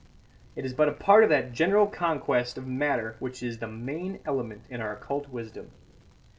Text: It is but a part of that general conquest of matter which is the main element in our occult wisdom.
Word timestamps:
It 0.55 0.65
is 0.65 0.73
but 0.73 0.89
a 0.89 0.93
part 0.93 1.23
of 1.23 1.29
that 1.29 1.51
general 1.51 1.85
conquest 1.85 2.57
of 2.57 2.65
matter 2.65 3.17
which 3.19 3.43
is 3.43 3.59
the 3.59 3.67
main 3.67 4.19
element 4.25 4.63
in 4.67 4.81
our 4.81 4.93
occult 4.93 5.29
wisdom. 5.29 5.69